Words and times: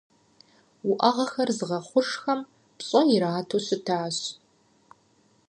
Уӏэгъэхэр 0.89 1.49
зыгъэхъужхэм 1.57 2.39
пщӏэ 2.77 3.01
ирату 3.15 3.59
щытащ. 3.65 4.17